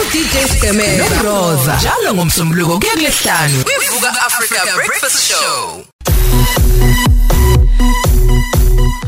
uDJ 0.00 0.34
Skemen 0.56 0.98
noRosa 0.98 1.76
njalo 1.76 2.14
ngomsombuluko 2.14 2.78
kuya 2.78 2.92
kulesihlanu 2.92 3.64
kwivuka 3.64 4.08
Africa 4.26 4.60
Breakfast 4.76 5.28
Show. 5.28 5.84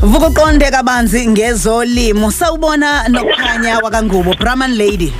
Vuka 0.01 0.27
uqonde 0.27 0.71
kabanzi 0.71 1.27
ngezolimo. 1.27 2.31
Sawubona 2.31 3.07
nokukhanya 3.07 3.79
wakangubo 3.79 4.33
Brahman 4.33 4.77
lady. 4.77 5.13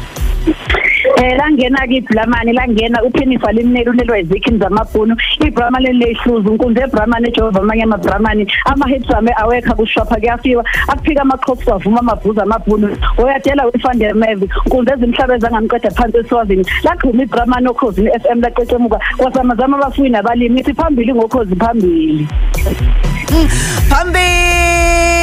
Eh 1.19 1.35
langena 1.37 1.87
kiblamani 1.87 2.53
langena 2.53 3.03
uphinifa 3.03 3.51
limnelu 3.51 3.91
lelwa 3.93 4.19
izikini 4.19 4.59
zamabhunu? 4.59 5.17
iBrahma 5.47 5.79
lelehluzu 5.79 6.51
unkunze 6.51 6.81
eBrahma 6.81 7.19
neJehova 7.19 7.59
amanye 7.59 7.83
amaBrahmani 7.83 8.47
ama-hits 8.65 9.13
ame 9.13 9.31
awekha 9.37 9.75
kushopha 9.75 10.15
kuyafiwa 10.15 10.65
akuphika 10.87 11.21
amaqhofu 11.21 11.73
avuma 11.73 11.99
amabhuza 11.99 12.43
amabhunu. 12.43 12.97
Oyadela 13.17 13.67
uFander 13.67 14.15
Mevi 14.15 14.49
unkunze 14.65 14.93
ezimhlaba 14.93 15.35
ezangamqeda 15.35 15.91
phansi 15.91 16.17
eswazini 16.17 16.65
laqhuma 16.83 17.23
iBrahma 17.23 17.59
nokhosini 17.59 18.09
FM 18.23 18.39
laqeqemuka. 18.41 18.99
Kwasamazama 19.17 19.77
abafuyi 19.77 20.09
nabalimi 20.09 20.59
ithi 20.59 20.73
phambili 20.73 21.13
ngokhozi 21.13 21.55
phambili. 21.55 22.27
Phambili! 23.89 25.18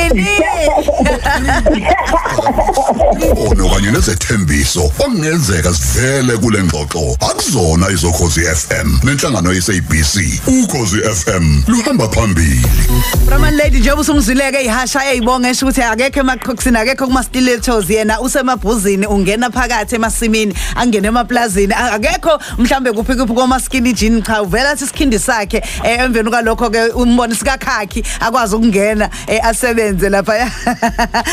Ono 3.51 3.69
kanye 3.69 3.91
nezethembiso 3.91 4.85
okungenzeka 4.85 5.75
sivele 5.75 6.37
kule 6.37 6.63
ngxoxo. 6.63 7.17
Akuzona 7.31 7.91
izokhozi 7.91 8.41
FM 8.41 8.99
nenhlangano 9.05 9.53
yesabc 9.53 10.41
ukhozi 10.47 11.01
FM 11.03 11.63
luhamba 11.69 12.09
phambili. 12.09 12.63
Brahman 13.27 13.57
lady 13.57 13.79
njengoba 13.81 14.01
usungizileke 14.03 14.61
ihasha 14.65 15.05
eyibonga 15.13 15.49
esho 15.49 15.67
ukuthi 15.67 15.83
akekho 15.83 16.21
emaqhokusini 16.21 16.79
akekho 16.79 17.07
kuma 17.07 17.23
stilettos 17.23 17.91
yena 17.91 18.21
usemabhuzini 18.21 19.07
ungena 19.07 19.51
phakathi 19.51 19.95
emasimini 19.95 20.55
angene 20.77 21.09
emaplazini 21.09 21.75
a- 21.75 21.93
akekho 21.93 22.39
mhlambe 22.59 22.93
kuphi 22.93 23.15
kuphi 23.15 23.35
koma 23.35 23.61
skinny 23.61 23.93
jean. 23.93 24.23
Cha 24.23 24.43
uvela 24.43 24.71
athi 24.71 24.85
isikhindi 24.85 25.19
sakhe 25.19 25.63
eh, 25.85 26.01
emveni 26.01 26.31
kwalokho 26.31 26.71
ke 26.71 26.79
umbone 26.95 27.35
sikakhakhi 27.35 28.05
akwazi 28.21 28.55
ukungena 28.57 29.11
eh, 29.27 29.45
asebenze 29.47 30.09
lapha. 30.09 30.37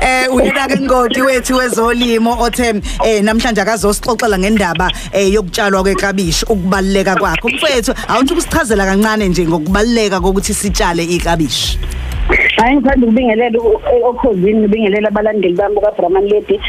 eh 0.00 0.34
uyena 0.34 0.68
ke 0.68 0.80
ngoti 0.80 1.22
wethu 1.22 1.56
wezolimo 1.56 2.36
othe 2.42 2.82
eh 3.04 3.22
namhlanje 3.22 3.60
akazosixoxela 3.60 4.38
ngendaba 4.38 4.90
eh 5.12 5.32
yokutshalwa 5.32 5.82
kwekabishi 5.82 6.44
ukubaleka 6.48 7.16
kwakho 7.16 7.48
mfethu 7.48 7.94
awuthi 8.08 8.32
ukusichazela 8.32 8.86
kancane 8.86 9.28
nje 9.28 9.46
ngokubaleka 9.46 10.20
kokuthi 10.20 10.54
sitshale 10.54 11.04
ikabishi. 11.04 11.78
Hayi 12.56 12.76
ngithanda 12.76 13.06
ukubingelela 13.06 13.58
u- 13.58 13.80
e- 13.94 14.02
okhosini 14.04 14.54
ngibingelela 14.54 15.08
abalandeli 15.08 15.54
bami 15.54 15.74
bukaBrahman 15.74 16.24
Lady 16.28 16.60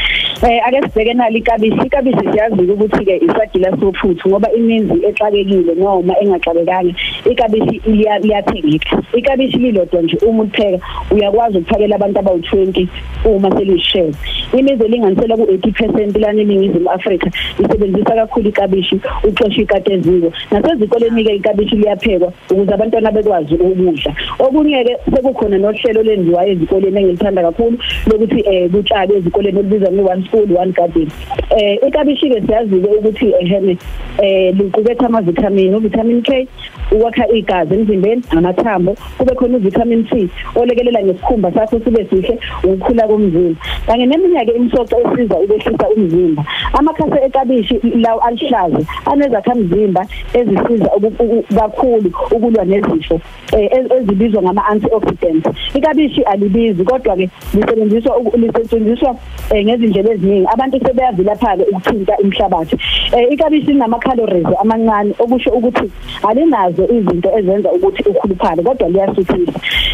eh 0.42 0.60
ake 0.66 0.80
sibheke 0.82 1.14
nalo 1.14 1.36
ikabishi 1.36 1.86
ikabishi 1.86 2.18
siyazi 2.32 2.62
ukuthi 2.62 3.04
ke 3.04 3.16
isagila 3.16 3.70
sophuthu 3.80 4.28
ngoba 4.28 4.52
iminzi 4.52 5.04
exakekile 5.06 5.74
noma 5.74 6.14
engaxakekanga. 6.22 6.94
Ikabishi 7.30 7.80
liya- 7.86 8.18
liyathengeka 8.18 9.02
ikabishi 9.14 9.58
lilodwa 9.58 10.02
nje 10.02 10.16
uma 10.26 10.42
upheka 10.42 10.78
uyakwazi 11.10 11.58
ukuphakela 11.58 11.94
abantu 11.96 12.20
abawu20 12.20 12.86
uma 13.24 13.50
selishare 13.58 14.12
imizi 14.58 14.84
elinganisela 14.84 15.34
ku80% 15.36 16.20
lana 16.20 16.40
eningizimu 16.40 16.90
Afrika 16.90 17.30
isebenzisa 17.58 18.14
kakhulu 18.14 18.48
ikabishi 18.48 19.00
uxosha 19.24 19.62
ikate 19.62 19.92
eziko 19.92 20.32
nasezikoleni 20.50 21.24
ke 21.24 21.34
ikabishi 21.34 21.76
liyaphekwa 21.76 22.32
ukuze 22.50 22.74
abantwana 22.74 23.12
bekwazi 23.12 23.54
ukudla. 23.54 24.14
Okunye 24.38 24.84
ke 24.84 24.96
sekukhona 25.14 25.58
nohlelo 25.58 26.02
lenziwayo 26.02 26.52
ezikoleni 26.52 26.98
engilithanda 27.00 27.42
kakhulu 27.42 27.78
lokuthi 28.06 28.40
eh 28.46 28.70
kutshalwe 28.70 29.16
ezikoleni 29.18 29.58
olubizwa 29.58 29.92
nge 29.92 30.02
one 30.02 30.29
school 30.30 30.46
one 30.54 30.72
garden 30.72 31.10
eh 31.58 31.78
ikabishi 31.86 32.30
ke 32.30 32.40
siyazi 32.46 32.80
ke 32.80 32.88
ukuthi 32.96 33.34
ehene 33.42 33.74
eh 34.22 34.54
liquketha 34.54 35.06
ama 35.06 35.20
vitamin 35.20 35.74
uvitamin 35.74 36.22
K 36.22 36.46
ukwakha 36.92 37.28
igazi 37.28 37.74
emzimbeni 37.74 38.22
amathambo 38.30 38.96
kube 39.18 39.34
khona 39.34 39.56
uvitamin 39.56 40.04
C 40.08 40.28
olekelela 40.54 41.02
ngesikhumba 41.02 41.52
sakho 41.52 41.80
sibe 41.84 42.04
sihle 42.10 42.38
ukukhula 42.64 43.06
komzimba. 43.08 43.60
Kanye 43.86 44.06
neminye 44.06 44.44
ke 44.44 44.52
imisoco 44.52 44.96
esiza 45.00 45.36
ukwehlisa 45.38 45.88
umzimba. 45.96 46.44
Amakhasi 46.72 47.24
ekabishi 47.24 47.80
lawo 47.94 48.20
alihlaza 48.20 48.80
anezakha 49.06 49.54
mzimba 49.54 50.06
ezisiza 50.34 50.90
uku- 50.96 51.22
uku- 51.24 51.54
kakhulu 51.54 52.12
ukulwa 52.30 52.64
nezifo 52.64 53.20
eh, 53.56 53.70
ez- 53.72 53.92
ezibizwa 53.92 54.42
ngama 54.42 54.64
antioxidants 54.66 55.48
ikabishi 55.74 56.22
alibizi 56.22 56.84
kodwa 56.84 57.16
ke 57.16 57.30
lisebenziswa 57.54 58.16
uku- 58.16 58.36
lisetshenziswa 58.38 59.16
eh, 59.54 59.64
ngezindlela 59.66 60.10
eziningi. 60.12 60.46
Abantu 60.52 60.80
sebeyazilapha 60.86 61.56
ke 61.56 61.62
ukuthinta 61.62 62.16
umhlabathi. 62.18 62.76
Eh, 63.16 63.26
ikabishi 63.32 63.66
linama 63.66 63.98
calories 63.98 64.46
amancane 64.60 65.14
okusho 65.18 65.50
ukuthi 65.50 65.90
alinazo 66.28 66.79
izinto 66.84 67.28
ezenza 67.38 67.72
ukuthi 67.72 68.02
ukhuluphale 68.10 68.62
kodwa 68.62 68.88
liyasuthisa 68.88 69.52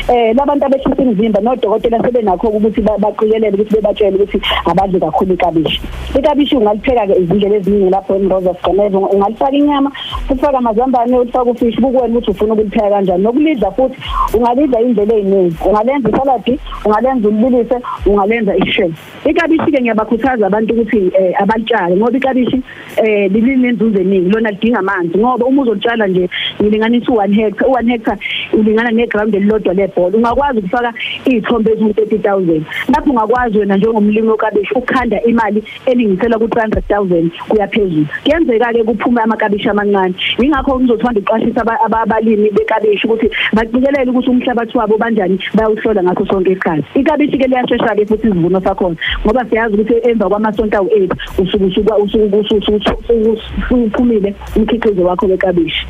eh 0.08 0.34
labantu 0.36 0.66
abehlisa 0.66 1.02
imizimba 1.02 1.40
nodokotela 1.40 2.02
sebenakho 2.02 2.48
ukuthi 2.48 2.80
ba- 2.80 2.98
baqikelele 2.98 3.54
ukuthi 3.56 3.74
bebatshele 3.74 4.16
ukuthi 4.16 4.40
abadli 4.64 5.00
kakhulu 5.00 5.34
ikabishi 5.34 5.80
ikabishi 6.18 6.56
ungalipheka 6.56 7.06
ke 7.06 7.14
izindlela 7.20 7.56
eziningi 7.56 7.90
lapho 7.90 8.16
emroza 8.16 8.54
siqoneze 8.54 8.96
ungalifaka 8.96 9.56
inyama 9.56 9.90
ufaka 10.30 10.58
amazambane 10.58 11.18
ufaka 11.18 11.50
ufish 11.50 11.80
bukwena 11.80 12.18
ukuthi 12.18 12.30
ufuna 12.30 12.52
ukulipheka 12.54 12.90
kanjani. 12.90 13.22
Nokulidla 13.22 13.70
futhi 13.70 13.96
ungalidla 14.34 14.80
indlela 14.80 15.14
eziningi 15.14 15.56
ungalenza 15.68 16.08
isaladi 16.08 16.58
ungalenza 16.84 17.28
ulibilise 17.28 17.76
ungalenza 18.06 18.56
ishell 18.56 18.92
ikabishi 19.24 19.72
ke 19.72 19.80
ngiyabakhuthaza 19.80 20.46
abantu 20.46 20.74
ukuthi 20.74 21.10
eh, 21.18 21.42
abalitshale 21.42 21.96
ngoba 21.96 22.16
ikabishi 22.18 22.62
eh 22.96 23.30
lilinenzuzo 23.32 24.00
eningi 24.00 24.30
lona 24.30 24.50
lidinga 24.50 24.78
amanzi 24.78 25.18
ngoba 25.18 25.46
uma 25.46 25.62
uzotshala 25.62 26.06
nje 26.06 26.28
ngilinganisa 26.76 27.12
u1 27.12 27.34
hectare 27.34 27.70
u1 27.70 27.90
hectare 27.90 28.20
ulingana 28.52 28.90
neground 28.90 29.34
elilodwa 29.34 29.74
lebhola 29.74 30.16
ungakwazi 30.16 30.58
ukufaka 30.58 30.92
izithombe 31.24 31.70
eziwu30000 31.72 32.60
lapho 32.88 33.10
ungakwazi 33.10 33.58
wena 33.58 33.76
njengomlimi 33.76 34.28
okabishi 34.28 34.74
ukukhanda 34.74 35.22
imali 35.22 35.64
elingisela 35.86 36.36
ku300000 36.36 37.30
kuya 37.48 37.68
phezulu 37.68 38.06
kuyenzeka 38.22 38.72
ke 38.72 38.84
kuphume 38.84 39.20
amakabishi 39.20 39.68
amancane 39.68 40.14
ingakho 40.38 40.80
ngizothanda 40.80 41.20
uqashisa 41.20 41.60
aba- 41.60 41.80
aba- 41.84 42.00
abalimi 42.00 42.50
bekabishi 42.50 43.06
ukuthi 43.06 43.30
baqikelele 43.52 44.10
ukuthi 44.10 44.30
umhlabathi 44.30 44.78
wabo 44.78 44.98
banjani 44.98 45.38
bayawuhlola 45.54 46.02
ngaso 46.02 46.26
sonke 46.26 46.50
isikhathi 46.52 47.00
ikabishi 47.00 47.38
ke 47.38 47.46
liyashesha 47.46 47.94
ke 47.96 48.06
futhi 48.06 48.28
isivuno 48.28 48.60
sakhona 48.60 48.96
ngoba 49.24 49.44
siyazi 49.44 49.74
ukuthi 49.74 50.08
emva 50.08 50.28
kwamasonto 50.28 50.76
awu8 50.76 51.12
usuku 51.38 51.64
usuku 51.64 52.02
usuku 52.02 52.36
usuku 52.38 53.38
usuphumile 53.70 54.34
umkhiqizo 54.56 55.02
wakho 55.04 55.26
wekabishi 55.26 55.86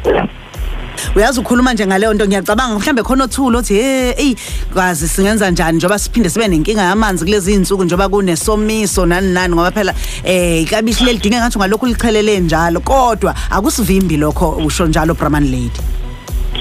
uyazi 1.17 1.41
ukhuluma 1.41 1.73
nje 1.73 1.87
ngaleyo 1.87 2.15
nto 2.15 2.27
ngiyacabanga 2.27 2.79
mhlambe 2.79 3.03
khona 3.03 3.25
othulo 3.25 3.59
othi 3.59 3.75
hey 3.75 4.13
ey 4.17 4.35
kwazi 4.73 5.09
singenza 5.09 5.51
njani 5.51 5.77
njoba 5.77 5.99
siphinde 5.99 6.31
sibe 6.31 6.49
nenkinga 6.49 6.83
yamanzi 6.83 7.25
kulezi 7.25 7.53
insuku 7.53 7.85
njoba 7.85 8.09
kunesomiso 8.09 9.07
nani 9.07 9.33
nani 9.33 9.55
ngoba 9.55 9.71
phela 9.71 9.95
eh 10.25 10.63
ikabishi 10.63 11.05
lelidinge 11.05 11.37
ngathi 11.37 11.59
ngalokhu 11.59 11.87
lichelele 11.87 12.41
njalo. 12.41 12.81
Kodwa 12.81 13.35
akusivimbi 13.51 14.17
lokho 14.17 14.51
usho 14.51 14.87
njalo 14.87 15.15
Brahman 15.15 15.45
lady. 15.45 15.81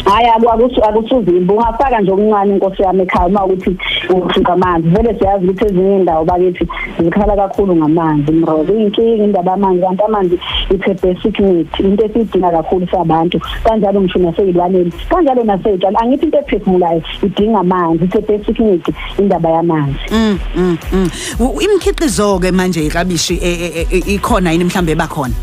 Hayi 0.06 0.28
akusu 0.28 0.84
akusuvimba 0.84 1.54
ungafaka 1.54 2.02
nje 2.02 2.12
okuncane 2.12 2.54
inkosi 2.54 2.82
yami 2.82 3.04
ekhaya 3.04 3.28
uma 3.28 3.46
ukuthi 3.46 3.78
ufika 4.10 4.54
amanzi. 4.54 4.90
Vele 4.90 5.20
siyazi 5.20 5.46
ukuthi 5.46 5.66
ezinye 5.66 5.96
indawo 5.96 6.26
bakithi 6.26 6.68
zikhala 7.00 7.36
kakhulu 7.36 7.76
ngamanzi 7.76 8.32
mrozo 8.32 8.74
inkinga 8.74 9.24
indaba 9.24 9.52
yamanzi 9.52 9.82
kanti 9.82 10.04
amanzi 10.04 10.40
it's 10.70 10.88
a 10.88 10.94
basic 10.94 11.40
need 11.40 11.68
into 11.80 12.06
esiyidinga 12.06 12.52
kakhulu 12.52 12.88
sabantu. 12.88 13.42
Kanjalo 13.64 14.02
ngisho 14.02 14.20
naseyilwaneni 14.20 14.94
kanjalo 15.10 15.44
naseyitshalo 15.44 16.00
angithi 16.00 16.26
into 16.26 16.38
ephefumulayo 16.38 17.02
idinga 17.24 17.60
amanzi 17.60 18.04
it's 18.06 18.16
a 18.16 18.22
basic 18.22 18.60
need 18.60 18.84
indaba 19.20 19.50
yamanzi. 19.50 20.00
Mm 20.12 20.40
mm 20.56 20.78
mm. 20.94 21.10
U- 21.40 21.62
imkhiqizo 21.62 22.40
ke 22.40 22.52
manje 22.52 22.86
ikabishi 22.86 23.40
eh, 23.42 23.62
eh, 23.62 23.88
eh, 23.92 24.08
ikhona 24.08 24.52
yini 24.52 24.64
mhlambe 24.64 24.96
bakhona? 24.96 25.34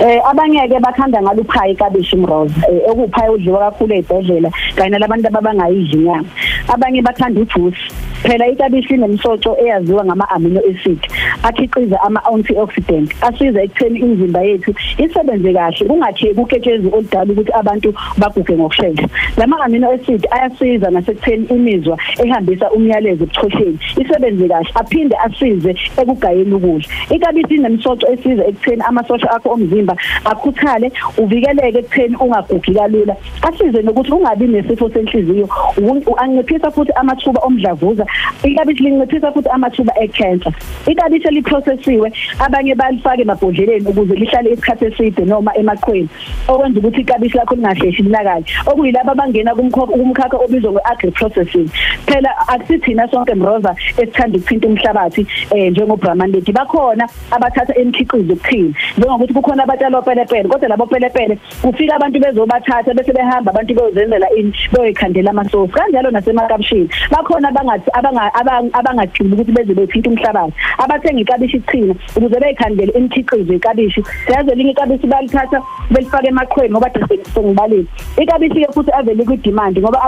Eh 0.00 0.20
abanye 0.30 0.68
ke 0.68 0.80
bakhanda 0.80 1.22
ngaluphaya 1.22 1.72
ikabishi 1.72 2.16
mroza 2.16 2.54
eh, 2.70 2.90
okuphaya 2.90 3.32
udliwa 3.32 3.58
kakhulu 3.58 3.94
ezibhedlela 3.94 4.50
kanye 4.76 4.90
nalabantu 4.90 5.28
abangayidli 5.28 5.98
inyama. 5.98 6.24
Abanye 6.68 7.02
bathanda 7.02 7.40
ujuice 7.40 7.78
phela 8.26 8.48
ikabishi 8.48 8.92
linemsoco 8.92 9.56
eyaziwa 9.60 10.04
ngama 10.04 10.30
amino 10.30 10.60
acid 10.60 10.98
akhiqiza 11.42 12.00
ama 12.02 12.20
antioxidant 12.24 13.14
asiza 13.22 13.62
ekutheni 13.62 13.98
imizimba 14.00 14.42
yethu 14.42 14.74
isebenze 14.98 15.52
kahle 15.52 15.86
kungathi 15.88 16.34
kuketshezi 16.34 16.88
oludala 16.92 17.32
ukuthi 17.32 17.52
abantu 17.52 17.94
baguge 18.18 18.52
ngokusheshsha 18.56 19.08
lama 19.36 19.60
amino 19.64 19.90
acid 19.90 20.26
ayasiza 20.30 20.90
nasekutheni 20.90 21.46
imizwa 21.54 21.98
ehambisa 22.24 22.70
umyalezo 22.70 23.24
ebuchosheni 23.24 23.78
isebenze 24.02 24.48
kahle 24.48 24.70
aphinde 24.74 25.16
asize 25.16 25.70
ekugayeni 26.00 26.54
ukudla. 26.54 26.88
Ikabishi 27.10 27.54
linemsoco 27.54 28.06
esiza 28.12 28.46
ekutheni 28.46 28.82
amasosha 28.88 29.30
akho 29.30 29.50
omzimba 29.50 29.96
akhuthale 30.24 30.92
uvikeleke 31.18 31.78
ekutheni 31.78 32.16
ungagugi 32.20 32.74
kalula. 32.74 33.16
Asize 33.42 33.82
nokuthi 33.82 34.12
ungabi 34.12 34.46
nesifo 34.46 34.90
senhliziyo 34.90 35.48
u- 35.78 36.16
anciphisa 36.18 36.70
futhi 36.70 36.92
amathuba 36.92 37.40
omdlavuza 37.46 38.06
ikabishi 38.42 38.82
linciphisa 38.82 39.32
futhi 39.32 39.48
amathuba 39.48 39.92
ecancer. 40.00 40.52
Ikabishi 40.86 41.16
iklabishi 41.16 41.28
eliprocessiwe 41.28 42.12
abanye 42.38 42.74
balifake 42.74 43.22
emabhodleleni 43.22 43.88
ukuze 43.88 44.14
lihlale 44.14 44.50
isikhathi 44.50 44.84
eside 44.84 45.24
noma 45.24 45.52
emaqhweni 45.56 46.08
okwenza 46.48 46.80
ukuthi 46.80 47.00
iklabishi 47.00 47.36
lakho 47.36 47.54
lingasheshe 47.54 48.02
linakale 48.02 48.44
okuyilabo 48.66 49.10
abangena 49.12 49.54
kumkhokha 49.54 49.92
kumkhakha 49.92 50.36
obizwa 50.36 50.72
nge-agri 50.72 51.10
processing 51.10 51.68
phela 52.06 52.30
akusithina 52.48 53.08
sonke 53.08 53.34
mroza 53.34 53.74
esithanda 53.96 54.38
ukuthinta 54.38 54.68
umhlabathi 54.68 55.26
eh 55.54 55.70
njengoBrahman 55.70 56.32
lady 56.32 56.52
bakhona 56.52 57.08
abathatha 57.30 57.74
imikhiqizo 57.74 58.32
ukuthini 58.32 58.74
njengokuthi 58.98 59.34
kukhona 59.34 59.62
abatshalo 59.62 60.02
pelepele 60.02 60.48
kodwa 60.48 60.68
labo 60.68 60.86
pelepele 60.86 61.38
kufika 61.62 61.94
abantu 61.96 62.20
bezobathatha 62.20 62.94
bese 62.94 63.12
behamba 63.12 63.50
abantu 63.50 63.74
beyozenzela 63.74 64.28
ini 64.36 64.52
beyoyikhandela 64.72 65.30
amasosi 65.30 65.72
kanjalo 65.72 66.10
nasemakabishini 66.10 66.88
bakhona 67.10 67.48
abangathi 67.48 67.90
abangathuli 68.08 69.32
ukuthi 69.32 69.52
beze 69.52 69.74
bethinta 69.74 70.10
umhlabathi. 70.10 70.52
Abathenga 70.78 71.20
ikabishi 71.20 71.56
ichina 71.56 71.94
ukuze 72.16 72.40
beyikhandele 72.40 72.92
imikhiqizo 72.92 73.52
yekabishi. 73.52 74.04
Siyazi 74.26 74.50
elinye 74.50 74.70
ikabishi 74.70 75.06
balithatha 75.06 75.62
belifaka 75.90 76.28
emaqhweni 76.28 76.70
ngoba 76.70 76.90
sengibalile. 77.34 77.86
Ikabishi 78.16 78.60
ke 78.64 78.72
futhi 78.72 78.90
avele 78.92 79.24
kwi 79.24 79.36
demand 79.36 79.78
ngoba 79.78 79.98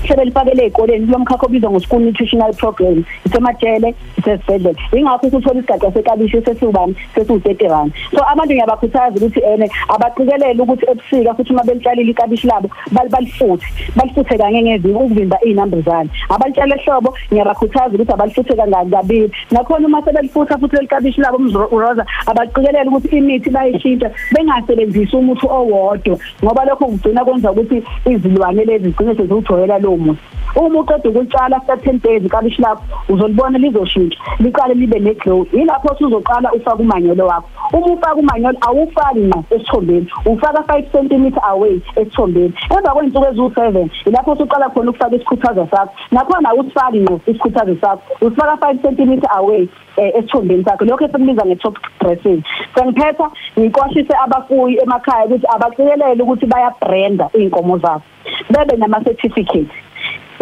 abalitshalayo 0.00 0.08
sebelifakele 0.08 0.64
ezikoleni 0.64 1.06
lomkhakha 1.06 1.46
obizwa 1.46 1.70
ngo-school 1.70 2.00
nutritional 2.00 2.52
program. 2.54 3.04
Isemajele 3.26 3.94
isesibhedlela. 4.18 4.78
Ingakho 4.92 5.26
ukuthola 5.26 5.60
isigaxa 5.60 5.92
sekabishi 5.92 6.42
sesubani 6.42 6.94
sesiwu-30 7.14 7.68
rand 7.68 7.92
so 8.10 8.22
abantu 8.24 8.54
ngiyabakhuthaza 8.54 9.16
ukuthi 9.16 9.40
ene 9.40 9.70
abaqikelele 9.88 10.62
ukuthi 10.62 10.86
ebusika 10.90 11.34
futhi 11.34 11.52
uma 11.52 11.64
belitshalile 11.64 12.10
ikabishi 12.10 12.46
labo 12.46 12.68
balifuthe. 12.90 13.66
Balifuthe 13.96 14.38
kanye 14.38 14.62
ngeviki 14.62 14.94
ukuvimba 14.94 15.38
iy'nambuzane. 15.44 16.10
Abalitshala 16.28 16.76
ehlobo 16.76 17.14
ngiyabakhuthaza 17.32 17.94
ukuthi 17.94 18.12
abalifuthe 18.12 18.56
kangaki 18.56 18.90
kabili. 18.90 19.32
Nakhona 19.50 19.86
uma 19.86 20.02
sebelifutha 20.02 20.58
futhi 20.58 20.76
leli 20.76 20.88
kabishi 20.88 21.20
labo 21.20 21.38
mroza 21.38 22.06
abaqikelele 22.26 22.88
ukuthi 22.88 23.16
imithi 23.16 23.50
bayishintsha 23.50 24.10
bengasebenzisi 24.32 25.16
umuthi 25.16 25.46
owodwa. 25.46 26.18
Ngoba 26.44 26.64
lokho 26.64 26.86
kugcina 26.86 27.24
kwenza 27.24 27.52
ukuthi 27.52 27.82
izilwane 28.06 28.64
lezi 28.64 28.90
zigcine 28.90 29.14
seziwujwayela 29.14 29.78
lowo 29.90 29.96
muthi 29.96 30.30
uma 30.56 30.80
uqeda 30.80 31.10
ukutshala 31.10 31.56
after 31.56 31.76
10 31.76 32.02
days 32.02 32.24
ikabishi 32.24 32.62
lakho 32.62 32.82
uzolibona 33.08 33.58
lizoshintsha 33.58 34.18
liqale 34.40 34.74
libe 34.74 34.98
ne-glow. 34.98 35.46
Yilapho 35.52 35.94
usuzoqala 35.94 36.52
ufaka 36.52 36.76
umanyolo 36.76 37.26
wakho. 37.26 37.48
Uma 37.72 37.86
ufaka 37.86 38.14
umanyolo 38.14 38.58
awufaki 38.60 39.20
ngqo 39.20 39.44
esithombeni. 39.50 40.06
Ufaka 40.26 40.60
5 40.60 40.84
cm 40.92 41.38
away 41.42 41.80
esithombeni. 41.96 42.52
Emva 42.70 42.92
kwey'nsuku 42.92 43.26
eziwu-7 43.26 43.90
ilapho 44.06 44.32
usuqala 44.32 44.68
khona 44.68 44.90
ukufaka 44.90 45.16
isikhuthazo 45.16 45.68
sakho. 45.70 45.92
Nakhona 46.10 46.48
awusifaki 46.48 47.00
ngqo 47.00 47.20
isikhuthazo 47.26 47.76
sakho. 47.80 48.02
Usifaka 48.20 48.72
5 48.72 48.96
cm 48.96 49.22
away 49.30 49.68
eh, 49.96 50.12
esithombeni 50.16 50.64
sakho. 50.64 50.84
Lokho 50.84 51.04
esikubiza 51.04 51.46
nge-top 51.46 51.76
dressing. 52.00 52.42
Sengiphetha 52.74 53.30
ngiqwashise 53.58 54.14
abafuyi 54.24 54.78
emakhaya 54.82 55.24
ukuthi 55.24 55.46
abaqikelele 55.54 56.22
ukuthi 56.22 56.46
bayabrenda 56.46 57.30
iy'nkomo 57.34 57.78
zabo 57.78 58.02
bebe 58.50 58.76
nama-certificate 58.76 59.70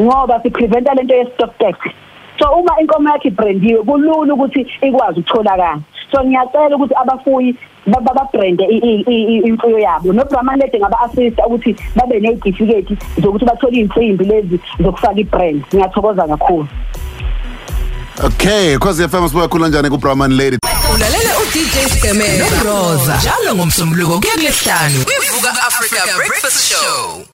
ngoba 0.01 0.43
sipreventa 0.43 0.95
lento 0.95 1.15
ye-stock 1.15 1.59
tax 1.59 1.77
so 2.39 2.51
uma 2.51 2.81
inkomo 2.81 3.11
yakhe 3.11 3.29
ibrandiwe 3.29 3.83
kulula 3.83 4.35
ukuthi 4.35 4.67
ikwazi 4.83 5.21
ukutholakala 5.21 5.81
so 6.13 6.25
ngiyacela 6.25 6.77
ukuthi 6.77 6.95
abafuyi 6.95 7.57
babrande 7.87 8.65
imfuyo 9.45 9.79
yabo 9.79 10.13
noBrahman 10.13 10.59
lede 10.59 10.79
ngaba 10.79 11.01
assist 11.01 11.39
ukuthi 11.47 11.77
babe 11.97 12.21
nezitifiketi 12.21 12.97
zokuthi 13.23 13.45
bathole 13.45 13.77
insimbi 13.77 14.25
lezi 14.25 14.61
zokufaka 14.81 15.21
ibrand 15.21 15.63
ngiyathokoza 15.75 16.29
kakhulu 16.29 16.69
Okay, 18.19 18.77
cause 18.79 18.99
FM 18.99 19.29
sibuya 19.29 19.49
khulu 19.49 19.65
kanjani 19.65 19.91
ku 19.91 19.97
Brahman 19.99 20.37
Lady. 20.37 20.59
Ulalela 20.91 21.39
uDJ 21.39 21.75
Stemela 21.87 22.51
noRosa 22.51 23.17
njalo 23.17 23.55
ngomsombuluko 23.55 24.21
kuya 24.21 24.35
kulesihlanu. 24.35 24.99
Ivuka 24.99 25.51
Africa 25.51 26.17
Breakfast 26.17 26.67
Show. 26.67 27.29